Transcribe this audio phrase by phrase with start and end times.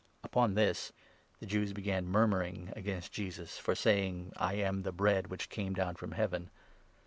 [0.23, 0.91] Upon this
[1.39, 5.75] the Jews began murmuring against Jesus for 41 saying —'I am the Bread which came
[5.75, 6.49] down from Heaven.'